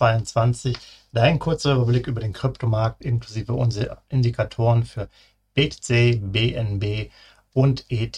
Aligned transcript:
2022 0.00 0.76
dein 1.12 1.38
kurzer 1.38 1.74
Überblick 1.74 2.06
über 2.06 2.20
den 2.20 2.32
Kryptomarkt 2.32 3.04
inklusive 3.04 3.52
unserer 3.52 3.98
Indikatoren 4.08 4.84
für 4.84 5.08
BTC, 5.54 6.20
BNB 6.32 7.10
und 7.52 7.84
ETH. 7.90 8.16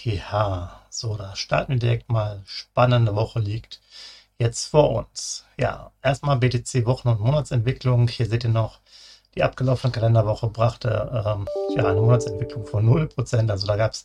So, 0.91 1.17
da 1.17 1.35
starten 1.35 1.73
wir 1.73 1.79
direkt 1.81 2.09
mal. 2.09 2.43
Spannende 2.45 3.17
Woche 3.17 3.41
liegt 3.41 3.81
jetzt 4.39 4.67
vor 4.67 4.91
uns. 4.91 5.45
Ja, 5.59 5.91
erstmal 6.03 6.37
BTC 6.37 6.87
Wochen- 6.87 7.09
und 7.09 7.21
Monatsentwicklung. 7.21 8.07
Hier 8.07 8.27
seht 8.27 8.45
ihr 8.45 8.51
noch, 8.51 8.79
die 9.35 9.43
abgelaufene 9.43 9.93
Kalenderwoche 9.93 10.49
brachte 10.49 11.25
ähm, 11.27 11.49
ja, 11.75 11.87
eine 11.87 12.01
Monatsentwicklung 12.01 12.67
von 12.67 12.87
0%. 12.87 13.51
Also 13.51 13.67
da 13.67 13.77
gab 13.77 13.93
es 13.93 14.05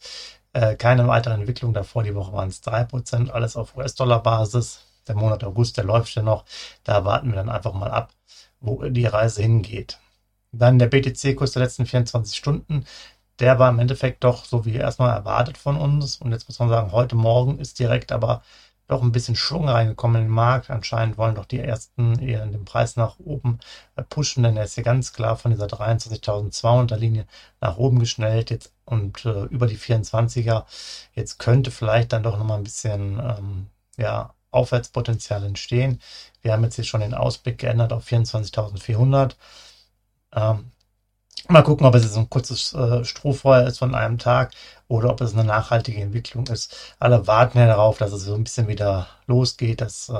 äh, 0.53 0.75
keine 0.75 1.07
weitere 1.07 1.35
Entwicklung 1.35 1.73
davor. 1.73 2.03
Die 2.03 2.15
Woche 2.15 2.33
waren 2.33 2.49
es 2.49 2.63
3%, 2.63 3.29
alles 3.29 3.55
auf 3.55 3.75
US-Dollar-Basis 3.77 4.86
der 5.09 5.15
Monat 5.15 5.43
August, 5.43 5.77
der 5.77 5.83
läuft 5.83 6.15
ja 6.15 6.21
noch. 6.21 6.45
Da 6.83 7.05
warten 7.05 7.29
wir 7.29 7.35
dann 7.35 7.49
einfach 7.49 7.73
mal 7.73 7.91
ab, 7.91 8.11
wo 8.59 8.83
die 8.83 9.05
Reise 9.05 9.41
hingeht. 9.41 9.99
Dann 10.51 10.79
der 10.79 10.87
BTC-Kurs 10.87 11.51
der 11.51 11.63
letzten 11.63 11.85
24 11.85 12.35
Stunden. 12.37 12.85
Der 13.39 13.59
war 13.59 13.69
im 13.69 13.79
Endeffekt 13.79 14.23
doch 14.23 14.45
so 14.45 14.65
wie 14.65 14.75
erstmal 14.75 15.13
erwartet 15.13 15.57
von 15.57 15.77
uns. 15.77 16.17
Und 16.17 16.31
jetzt 16.31 16.47
muss 16.49 16.59
man 16.59 16.69
sagen, 16.69 16.91
heute 16.91 17.15
Morgen 17.15 17.59
ist 17.59 17.79
direkt 17.79 18.11
aber 18.11 18.41
doch 18.87 19.01
ein 19.01 19.11
bisschen 19.11 19.35
Schwung 19.35 19.67
reingekommen 19.69 20.21
in 20.21 20.27
den 20.27 20.33
Markt. 20.33 20.69
Anscheinend 20.69 21.17
wollen 21.17 21.35
doch 21.35 21.45
die 21.45 21.59
ersten 21.59 22.19
eher 22.19 22.45
den 22.45 22.65
Preis 22.65 22.95
nach 22.95 23.19
oben 23.19 23.59
äh, 23.95 24.03
pushen, 24.03 24.43
denn 24.43 24.57
er 24.57 24.63
ist 24.63 24.75
hier 24.75 24.83
ganz 24.83 25.13
klar 25.13 25.35
von 25.35 25.51
dieser 25.51 25.67
23.200 25.67 26.95
Linie 26.95 27.27
nach 27.61 27.77
oben 27.77 27.99
geschnellt 27.99 28.49
jetzt 28.49 28.73
und 28.85 29.25
äh, 29.25 29.43
über 29.45 29.67
die 29.67 29.77
24er. 29.77 30.65
Jetzt 31.13 31.37
könnte 31.39 31.71
vielleicht 31.71 32.13
dann 32.13 32.23
doch 32.23 32.37
nochmal 32.37 32.57
ein 32.57 32.63
bisschen 32.63 33.19
ähm, 33.19 33.67
ja, 33.97 34.33
Aufwärtspotenzial 34.57 35.43
entstehen. 35.43 36.01
Wir 36.41 36.53
haben 36.53 36.63
jetzt 36.63 36.75
hier 36.75 36.83
schon 36.83 37.01
den 37.01 37.13
Ausblick 37.13 37.59
geändert 37.59 37.93
auf 37.93 38.05
24.400. 38.07 39.35
Ähm, 40.35 40.71
mal 41.47 41.63
gucken, 41.63 41.85
ob 41.85 41.95
es 41.95 42.03
jetzt 42.03 42.17
ein 42.17 42.29
kurzes 42.29 42.73
äh, 42.73 43.05
Strohfeuer 43.05 43.67
ist 43.67 43.79
von 43.79 43.95
einem 43.95 44.17
Tag 44.17 44.53
oder 44.87 45.09
ob 45.09 45.21
es 45.21 45.33
eine 45.33 45.43
nachhaltige 45.43 46.01
Entwicklung 46.01 46.47
ist. 46.47 46.95
Alle 46.99 47.27
warten 47.27 47.59
ja 47.59 47.67
darauf, 47.67 47.97
dass 47.97 48.11
es 48.11 48.23
so 48.23 48.35
ein 48.35 48.43
bisschen 48.43 48.67
wieder 48.67 49.07
losgeht, 49.27 49.81
dass 49.81 50.09
äh, 50.09 50.13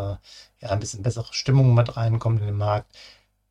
ja 0.61 0.69
ein 0.69 0.79
bisschen 0.79 1.03
bessere 1.03 1.33
Stimmung 1.33 1.73
mit 1.73 1.97
reinkommt 1.97 2.41
in 2.41 2.47
den 2.47 2.57
Markt. 2.57 2.95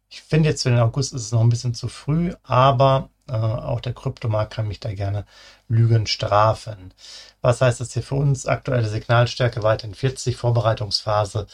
Ich 0.08 0.22
finde 0.22 0.48
jetzt 0.48 0.62
für 0.62 0.70
den 0.70 0.78
August 0.80 1.12
ist 1.14 1.22
es 1.22 1.32
noch 1.32 1.40
ein 1.40 1.48
bisschen 1.48 1.74
zu 1.74 1.88
früh, 1.88 2.32
aber 2.42 3.10
äh, 3.28 3.32
auch 3.32 3.80
der 3.80 3.94
Kryptomarkt 3.94 4.52
kann 4.52 4.68
mich 4.68 4.80
da 4.80 4.92
gerne 4.94 5.26
Lügen 5.68 6.06
strafen. 6.06 6.92
Was 7.40 7.60
heißt 7.60 7.80
das 7.80 7.92
hier 7.92 8.02
für 8.02 8.14
uns? 8.14 8.46
Aktuelle 8.46 8.88
Signalstärke 8.88 9.62
weiterhin 9.62 9.94
40, 9.94 10.36
Vorbereitungsphase 10.36 11.46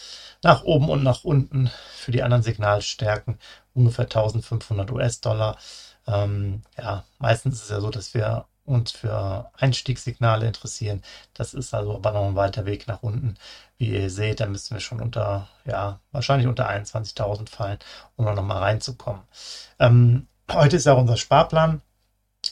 nach 0.43 0.65
oben 0.65 0.89
und 0.91 1.03
nach 1.03 1.25
unten. 1.25 1.70
Für 1.97 2.12
die 2.12 2.23
anderen 2.23 2.43
Signalstärken 2.43 3.39
ungefähr 3.75 4.05
1500 4.05 4.91
US-Dollar. 4.91 5.56
Ähm, 6.06 6.62
ja, 6.77 7.05
meistens 7.19 7.56
ist 7.56 7.65
es 7.65 7.70
ja 7.70 7.81
so, 7.81 7.91
dass 7.91 8.15
wir 8.15 8.47
uns 8.65 8.93
für 8.93 9.50
Einstiegssignale 9.55 10.47
interessieren. 10.47 11.03
Das 11.34 11.55
ist 11.55 11.75
also 11.75 11.95
aber 11.97 12.12
noch 12.12 12.27
ein 12.27 12.37
weiter 12.37 12.67
Weg 12.67 12.87
nach 12.87 13.03
unten. 13.03 13.37
Wie 13.77 13.91
ihr 13.91 14.10
seht, 14.10 14.41
da 14.41 14.47
müssen 14.47 14.75
wir 14.75 14.81
schon 14.81 15.00
unter, 15.00 15.49
ja, 15.65 16.00
wahrscheinlich 16.12 16.47
unter 16.47 16.69
21.000 16.69 17.49
fallen, 17.49 17.78
um 18.16 18.25
noch 18.25 18.43
mal 18.43 18.59
reinzukommen. 18.59 19.22
Ähm, 19.81 20.28
heute 20.55 20.77
ist 20.77 20.87
ja 20.87 20.93
unser 20.93 21.17
Sparplan. 21.17 21.83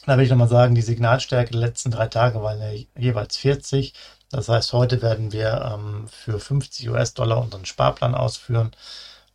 Da 0.05 0.17
will 0.17 0.23
ich 0.23 0.29
nochmal 0.29 0.47
sagen, 0.47 0.75
die 0.75 0.81
Signalstärke 0.81 1.51
der 1.51 1.59
letzten 1.61 1.91
drei 1.91 2.07
Tage 2.07 2.41
war 2.41 2.55
jeweils 2.97 3.37
40. 3.37 3.93
Das 4.29 4.47
heißt, 4.47 4.71
heute 4.73 5.01
werden 5.01 5.31
wir 5.33 5.73
ähm, 5.73 6.07
für 6.07 6.39
50 6.39 6.89
US-Dollar 6.89 7.41
unseren 7.41 7.65
Sparplan 7.65 8.15
ausführen 8.15 8.71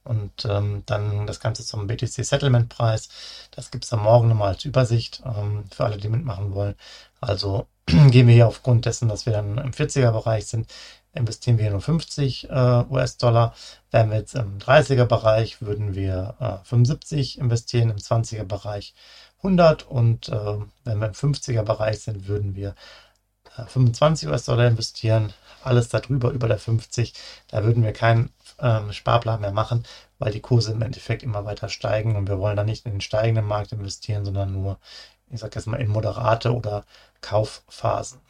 und 0.04 0.44
ähm, 0.46 0.82
dann 0.86 1.26
das 1.26 1.40
Ganze 1.40 1.64
zum 1.64 1.86
BTC 1.86 2.24
Settlement 2.24 2.68
Preis. 2.70 3.08
Das 3.50 3.70
gibt 3.70 3.84
es 3.84 3.90
dann 3.90 4.00
morgen 4.00 4.28
nochmal 4.28 4.54
als 4.54 4.64
Übersicht 4.64 5.22
ähm, 5.26 5.64
für 5.70 5.84
alle, 5.84 5.98
die 5.98 6.08
mitmachen 6.08 6.54
wollen. 6.54 6.74
Also 7.20 7.66
gehen 7.86 8.26
wir 8.26 8.34
hier 8.34 8.48
aufgrund 8.48 8.86
dessen, 8.86 9.08
dass 9.08 9.26
wir 9.26 9.34
dann 9.34 9.58
im 9.58 9.72
40er 9.72 10.12
Bereich 10.12 10.46
sind, 10.46 10.72
investieren 11.16 11.58
wir 11.58 11.70
nur 11.70 11.80
50 11.80 12.50
äh, 12.50 12.84
US-Dollar. 12.90 13.54
Wären 13.90 14.10
wir 14.10 14.18
jetzt 14.18 14.34
im 14.34 14.58
30er 14.58 15.04
Bereich, 15.04 15.62
würden 15.62 15.94
wir 15.94 16.34
äh, 16.40 16.66
75 16.66 17.38
investieren, 17.38 17.90
im 17.90 17.96
20er 17.96 18.44
Bereich 18.44 18.94
100 19.38 19.84
und 19.84 20.28
äh, 20.28 20.58
wenn 20.84 20.98
wir 21.00 21.08
im 21.08 21.14
50er 21.14 21.62
Bereich 21.62 22.00
sind, 22.00 22.28
würden 22.28 22.54
wir 22.54 22.74
25 23.66 24.28
äh, 24.28 24.32
US-Dollar 24.32 24.66
investieren. 24.68 25.32
Alles 25.62 25.88
darüber, 25.88 26.30
über 26.30 26.48
der 26.48 26.58
50, 26.58 27.14
da 27.48 27.64
würden 27.64 27.82
wir 27.82 27.92
keinen 27.92 28.30
ähm, 28.60 28.92
Sparplan 28.92 29.40
mehr 29.40 29.52
machen, 29.52 29.84
weil 30.18 30.32
die 30.32 30.40
Kurse 30.40 30.72
im 30.72 30.82
Endeffekt 30.82 31.22
immer 31.22 31.44
weiter 31.44 31.68
steigen 31.68 32.16
und 32.16 32.28
wir 32.28 32.38
wollen 32.38 32.56
da 32.56 32.64
nicht 32.64 32.86
in 32.86 32.92
den 32.92 33.00
steigenden 33.00 33.46
Markt 33.46 33.72
investieren, 33.72 34.24
sondern 34.24 34.52
nur, 34.52 34.78
ich 35.30 35.40
sage 35.40 35.56
jetzt 35.56 35.66
mal, 35.66 35.80
in 35.80 35.88
moderate 35.88 36.54
oder 36.54 36.84
Kaufphasen. 37.20 38.20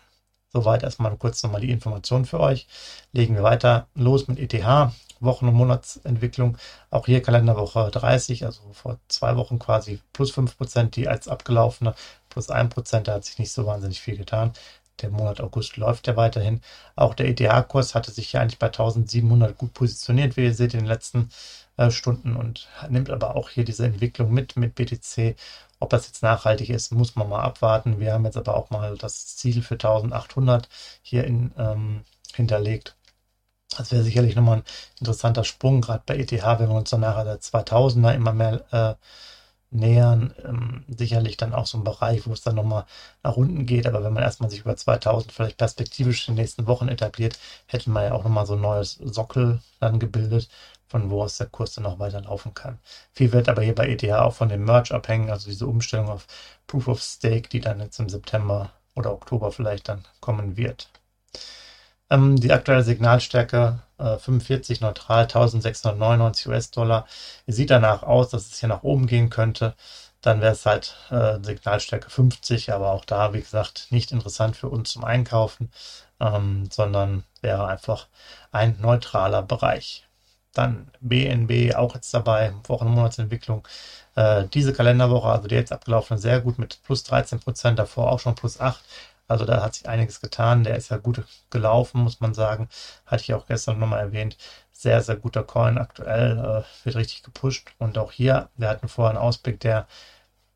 Soweit 0.57 0.85
erstmal 0.85 1.15
kurz 1.19 1.43
nochmal 1.43 1.61
die 1.61 1.71
Information 1.71 2.25
für 2.25 2.41
euch. 2.41 2.67
Legen 3.13 3.35
wir 3.35 3.43
weiter 3.43 3.89
los 3.95 4.27
mit 4.27 4.39
ETH. 4.39 4.91
Wochen- 5.21 5.49
und 5.49 5.55
Monatsentwicklung. 5.55 6.57
Auch 6.91 7.05
hier 7.05 7.21
Kalenderwoche 7.21 7.91
30, 7.91 8.47
also 8.47 8.63
vor 8.73 8.99
zwei 9.09 9.37
Wochen 9.37 9.59
quasi 9.59 10.01
plus 10.15 10.33
5%, 10.33 10.95
die 10.95 11.09
als 11.09 11.29
abgelaufene 11.29 11.95
plus 12.31 12.49
1%. 12.49 13.01
Da 13.01 13.13
hat 13.15 13.27
sich 13.27 13.39
nicht 13.39 13.53
so 13.53 13.67
wahnsinnig 13.67 14.01
viel 14.01 14.17
getan. 14.17 14.55
Der 15.03 15.11
Monat 15.11 15.43
August 15.43 15.77
läuft 15.77 16.07
ja 16.07 16.17
weiterhin. 16.17 16.63
Auch 16.95 17.13
der 17.13 17.29
ETH-Kurs 17.29 17.95
hatte 17.95 18.11
sich 18.11 18.33
ja 18.33 18.41
eigentlich 18.41 18.59
bei 18.59 18.69
1700 18.69 19.59
gut 19.59 19.75
positioniert, 19.75 20.39
wie 20.39 20.45
ihr 20.45 20.55
seht 20.55 20.73
in 20.73 20.81
den 20.81 20.87
letzten 20.87 21.29
äh, 21.77 21.91
Stunden 21.91 22.35
und 22.35 22.69
nimmt 22.89 23.11
aber 23.11 23.37
auch 23.37 23.51
hier 23.51 23.65
diese 23.65 23.85
Entwicklung 23.85 24.33
mit, 24.33 24.57
mit 24.57 24.75
BTC. 24.75 25.37
Ob 25.81 25.91
das 25.91 26.07
jetzt 26.07 26.23
nachhaltig 26.23 26.71
ist, 26.71 26.93
muss 26.93 27.17
man 27.17 27.29
mal 27.29 27.43
abwarten. 27.43 28.01
Wir 28.01 28.13
haben 28.15 28.25
jetzt 28.25 28.37
aber 28.37 28.57
auch 28.57 28.71
mal 28.71 28.97
das 28.97 29.37
Ziel 29.37 29.63
für 29.63 29.75
1800 29.75 30.69
hier 31.03 31.25
in, 31.25 31.53
ähm, 31.59 32.05
hinterlegt. 32.35 32.97
Das 33.77 33.93
wäre 33.93 34.03
sicherlich 34.03 34.37
nochmal 34.37 34.59
ein 34.59 34.65
interessanter 35.01 35.45
Sprung, 35.45 35.81
gerade 35.81 36.03
bei 36.07 36.17
ETH, 36.17 36.33
wenn 36.33 36.69
wir 36.69 36.77
uns 36.77 36.91
dann 36.91 37.01
nachher 37.01 37.25
der 37.25 37.41
2000er 37.41 38.15
immer 38.15 38.33
mehr 38.33 38.65
äh, 38.73 38.95
nähern. 39.71 40.35
Ähm, 40.45 40.85
sicherlich 40.89 41.37
dann 41.37 41.55
auch 41.55 41.67
so 41.67 41.79
ein 41.79 41.85
Bereich, 41.85 42.27
wo 42.27 42.33
es 42.33 42.43
dann 42.43 42.55
nochmal 42.55 42.87
nach 43.23 43.37
unten 43.37 43.67
geht. 43.67 43.87
Aber 43.87 44.03
wenn 44.05 44.13
man 44.13 44.23
erstmal 44.23 44.51
sich 44.51 44.61
über 44.61 44.77
2000 44.77 45.33
vielleicht 45.33 45.59
perspektivisch 45.59 46.29
in 46.29 46.35
den 46.37 46.43
nächsten 46.43 46.67
Wochen 46.67 46.89
etabliert, 46.89 47.39
hätten 47.67 47.93
wir 47.93 48.05
ja 48.05 48.13
auch 48.13 48.25
nochmal 48.25 48.47
so 48.47 48.55
ein 48.55 48.61
neues 48.61 48.95
Sockel 48.95 49.61
dann 49.81 49.99
gebildet, 49.99 50.49
von 50.89 51.11
wo 51.11 51.23
aus 51.23 51.39
der 51.39 51.47
Kurs 51.47 51.75
dann 51.75 51.85
noch 51.85 51.99
weiter 51.99 52.21
laufen 52.23 52.55
kann. 52.55 52.79
Viel 53.13 53.33
wird 53.33 53.49
aber 53.49 53.63
hier 53.63 53.75
bei 53.75 53.89
ETH 53.89 54.05
auch 54.13 54.35
von 54.35 54.49
dem 54.49 54.65
Merge 54.65 54.95
abhängen, 54.95 55.31
also 55.31 55.49
diese 55.49 55.67
Umstellung 55.67 56.09
auf 56.09 56.27
Proof 56.67 56.89
of 56.89 57.03
Stake, 57.03 57.49
die 57.49 57.61
dann 57.61 57.81
jetzt 57.81 57.99
im 57.99 58.09
September 58.09 58.71
oder 58.95 59.13
Oktober 59.13 59.53
vielleicht 59.53 59.89
dann 59.89 60.05
kommen 60.21 60.57
wird. 60.57 60.89
Ähm, 62.11 62.37
die 62.37 62.53
aktuelle 62.53 62.85
Signalstärke 62.85 63.81
äh, 63.99 64.17
45 64.19 64.81
neutral, 64.81 65.23
1699 65.25 66.47
US-Dollar. 66.49 67.07
Sieht 67.47 67.71
danach 67.71 68.03
aus, 68.03 68.31
dass 68.31 68.47
es 68.47 68.61
hier 68.61 68.69
nach 68.69 68.83
oben 68.83 69.07
gehen 69.07 69.31
könnte. 69.31 69.75
Dann 70.21 70.41
wäre 70.41 70.53
es 70.53 70.67
halt 70.67 70.97
äh, 71.11 71.39
Signalstärke 71.43 72.11
50, 72.11 72.73
aber 72.73 72.91
auch 72.93 73.05
da, 73.05 73.33
wie 73.33 73.41
gesagt, 73.41 73.89
nicht 73.91 74.13
interessant 74.13 74.57
für 74.57 74.69
uns 74.69 74.91
zum 74.93 75.05
Einkaufen, 75.05 75.71
ähm, 76.21 76.69
sondern 76.71 77.25
wäre 77.43 77.67
einfach 77.67 78.07
ein 78.53 78.79
neutraler 78.81 79.43
Bereich. 79.43 80.06
Dann 80.57 80.91
BNB 81.01 81.75
auch 81.75 81.95
jetzt 81.95 82.13
dabei, 82.15 82.53
Wochen- 82.65 82.87
und 82.87 82.95
Monatsentwicklung. 82.95 83.67
Äh, 84.15 84.47
diese 84.49 84.73
Kalenderwoche, 84.73 85.29
also 85.29 85.49
die 85.49 85.55
jetzt 85.55 85.73
abgelaufen, 85.73 86.19
sehr 86.19 86.41
gut 86.41 86.59
mit 86.59 86.81
plus 86.85 87.05
13 87.05 87.41
Prozent, 87.41 87.79
davor 87.79 88.11
auch 88.11 88.21
schon 88.21 88.35
plus 88.35 88.59
8. 88.61 88.83
Also 89.29 89.45
da 89.45 89.63
hat 89.63 89.75
sich 89.75 89.89
einiges 89.89 90.21
getan. 90.21 90.65
Der 90.65 90.77
ist 90.77 90.91
ja 90.91 90.97
gut 90.99 91.25
gelaufen, 91.51 92.03
muss 92.03 92.21
man 92.21 92.35
sagen. 92.35 92.69
Hatte 93.07 93.23
ich 93.23 93.35
auch 93.35 93.47
gestern 93.47 93.79
nochmal 93.79 94.01
erwähnt. 94.01 94.37
Sehr, 94.73 95.03
sehr 95.03 95.17
guter 95.17 95.43
Coin. 95.43 95.79
Aktuell 95.79 96.39
äh, 96.39 96.85
wird 96.85 96.97
richtig 96.97 97.23
gepusht. 97.23 97.75
Und 97.79 97.99
auch 97.99 98.13
hier, 98.13 98.49
wir 98.57 98.69
hatten 98.69 98.89
vorher 98.89 99.11
einen 99.11 99.27
Ausblick, 99.27 99.61
der, 99.61 99.87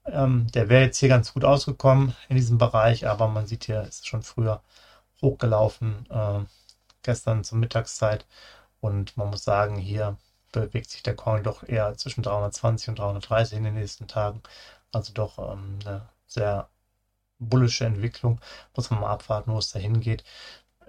ähm, 0.06 0.46
der 0.54 0.68
wäre 0.68 0.84
jetzt 0.84 0.98
hier 0.98 1.08
ganz 1.08 1.32
gut 1.34 1.44
ausgekommen 1.44 2.14
in 2.28 2.36
diesem 2.36 2.58
Bereich. 2.58 3.06
Aber 3.08 3.28
man 3.28 3.46
sieht 3.46 3.64
hier, 3.64 3.82
ist 3.82 4.06
schon 4.06 4.22
früher 4.22 4.62
hochgelaufen. 5.22 6.06
Äh, 6.10 6.40
gestern 7.02 7.44
zur 7.44 7.58
Mittagszeit. 7.58 8.26
Und 8.80 9.16
man 9.16 9.30
muss 9.30 9.44
sagen, 9.44 9.76
hier 9.76 10.16
bewegt 10.52 10.90
sich 10.90 11.02
der 11.02 11.16
Coin 11.16 11.42
doch 11.44 11.62
eher 11.62 11.96
zwischen 11.96 12.22
320 12.22 12.88
und 12.90 12.98
330 12.98 13.58
in 13.58 13.64
den 13.64 13.74
nächsten 13.74 14.08
Tagen. 14.08 14.42
Also 14.92 15.12
doch 15.12 15.38
ähm, 15.38 15.78
eine 15.84 16.08
sehr 16.26 16.68
bullische 17.38 17.86
Entwicklung. 17.86 18.40
Muss 18.76 18.90
man 18.90 19.00
mal 19.00 19.10
abwarten, 19.10 19.52
wo 19.52 19.58
es 19.58 19.70
dahin 19.72 20.00
geht. 20.00 20.24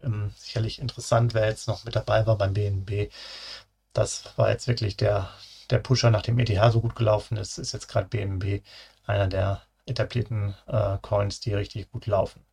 Ähm, 0.04 0.32
sicherlich 0.38 0.80
interessant, 0.80 1.34
wer 1.34 1.48
jetzt 1.48 1.68
noch 1.68 1.84
mit 1.86 1.96
dabei 1.96 2.26
war 2.28 2.38
beim 2.38 2.54
BNB. 2.54 3.12
Das 3.94 4.38
war 4.38 4.50
jetzt 4.52 4.68
wirklich 4.68 4.98
der, 4.98 5.30
der 5.70 5.80
Pusher, 5.80 6.12
nachdem 6.12 6.40
ETH 6.40 6.72
so 6.72 6.82
gut 6.82 6.96
gelaufen 6.96 7.38
ist, 7.38 7.58
ist 7.58 7.74
jetzt 7.74 7.88
gerade 7.88 8.08
BNB 8.08 8.64
einer 9.06 9.28
der 9.28 9.62
etablierten 9.86 10.56
äh, 10.68 10.98
Coins, 11.02 11.40
die 11.42 11.54
richtig 11.54 11.92
gut 11.92 12.06
laufen. 12.08 12.46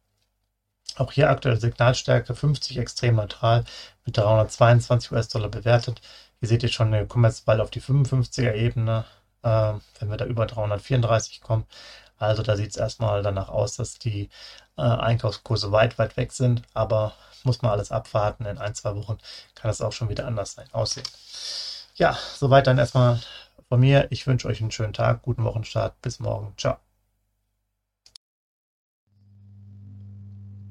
Auch 0.96 1.12
hier 1.12 1.30
aktuelle 1.30 1.60
Signalstärke 1.60 2.34
50 2.34 2.78
extrem 2.78 3.16
neutral 3.16 3.64
mit 4.04 4.16
322 4.16 5.12
US-Dollar 5.12 5.48
bewertet. 5.48 6.00
Hier 6.40 6.48
seht 6.48 6.62
ihr 6.62 6.68
schon, 6.68 6.92
wir 6.92 7.06
kommen 7.06 7.24
jetzt 7.24 7.44
bald 7.44 7.60
auf 7.60 7.70
die 7.70 7.80
55er 7.80 8.54
Ebene, 8.54 9.04
äh, 9.42 9.74
wenn 9.98 10.10
wir 10.10 10.16
da 10.16 10.24
über 10.24 10.46
334 10.46 11.40
kommen. 11.40 11.66
Also 12.18 12.42
da 12.42 12.56
sieht 12.56 12.70
es 12.70 12.76
erstmal 12.76 13.22
danach 13.22 13.48
aus, 13.48 13.76
dass 13.76 13.98
die 13.98 14.28
äh, 14.76 14.82
Einkaufskurse 14.82 15.72
weit, 15.72 15.98
weit 15.98 16.16
weg 16.16 16.32
sind, 16.32 16.62
aber 16.74 17.14
muss 17.44 17.62
man 17.62 17.72
alles 17.72 17.92
abwarten. 17.92 18.44
In 18.46 18.58
ein, 18.58 18.74
zwei 18.74 18.96
Wochen 18.96 19.18
kann 19.54 19.70
es 19.70 19.80
auch 19.80 19.92
schon 19.92 20.08
wieder 20.08 20.26
anders 20.26 20.52
sein, 20.54 20.66
aussehen. 20.72 21.06
Ja, 21.94 22.16
soweit 22.36 22.66
dann 22.66 22.78
erstmal 22.78 23.20
von 23.68 23.80
mir. 23.80 24.06
Ich 24.10 24.26
wünsche 24.26 24.48
euch 24.48 24.60
einen 24.60 24.70
schönen 24.70 24.92
Tag, 24.92 25.22
guten 25.22 25.44
Wochenstart. 25.44 26.00
Bis 26.02 26.20
morgen. 26.20 26.54
Ciao. 26.56 26.87